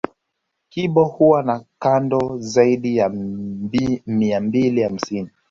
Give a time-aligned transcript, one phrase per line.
[0.69, 3.09] Kibo huwa na kando zaidi ya
[4.05, 5.29] mia mbili hamsini